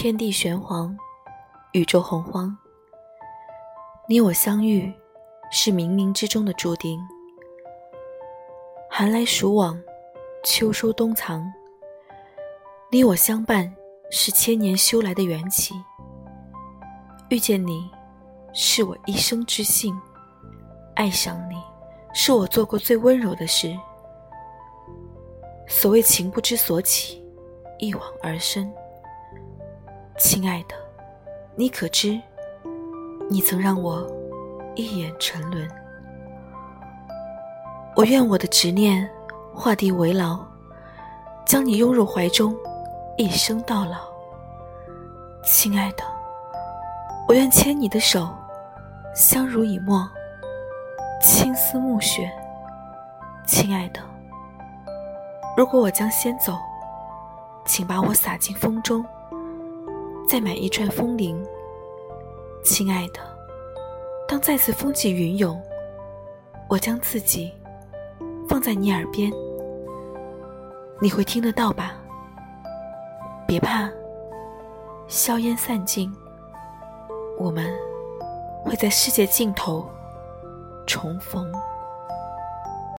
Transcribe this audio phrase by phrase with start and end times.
[0.00, 0.96] 天地玄黄，
[1.72, 2.56] 宇宙洪荒。
[4.08, 4.94] 你我相遇，
[5.50, 7.00] 是冥冥之中的注定。
[8.88, 9.76] 寒来暑往，
[10.44, 11.44] 秋收冬藏。
[12.92, 13.74] 你我相伴，
[14.08, 15.74] 是千年修来的缘起。
[17.28, 17.90] 遇见你，
[18.52, 19.92] 是我一生之幸；
[20.94, 21.56] 爱上你，
[22.14, 23.76] 是我做过最温柔的事。
[25.66, 27.20] 所谓情不知所起，
[27.80, 28.72] 一往而深。
[30.18, 30.74] 亲爱的，
[31.54, 32.20] 你可知，
[33.30, 34.04] 你曾让我
[34.74, 35.70] 一眼沉沦？
[37.94, 39.08] 我愿我的执念
[39.54, 40.40] 画地为牢，
[41.46, 42.56] 将你拥入怀中，
[43.16, 43.98] 一生到老。
[45.44, 46.02] 亲爱的，
[47.28, 48.28] 我愿牵你的手，
[49.14, 50.04] 相濡以沫，
[51.22, 52.28] 青丝暮雪。
[53.46, 54.00] 亲爱的。
[55.56, 56.58] 如果我将先走，
[57.64, 59.04] 请把我撒进风中，
[60.28, 61.42] 再买一串风铃。
[62.62, 63.20] 亲爱的，
[64.28, 65.58] 当再次风起云涌，
[66.68, 67.50] 我将自己
[68.46, 69.32] 放在你耳边，
[71.00, 71.96] 你会听得到吧？
[73.46, 73.90] 别怕，
[75.06, 76.14] 硝烟散尽，
[77.38, 77.74] 我们
[78.66, 79.88] 会在世界尽头
[80.86, 81.50] 重逢。